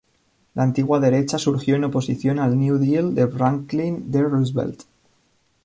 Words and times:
La 0.55 0.63
Antigua 0.63 0.99
Derecha 0.99 1.37
surgió 1.37 1.75
en 1.75 1.83
oposición 1.83 2.39
al 2.39 2.57
New 2.59 2.79
Deal 2.79 3.13
de 3.13 3.27
Franklin 3.27 4.09
D. 4.09 4.23
Roosevelt. 4.23 4.85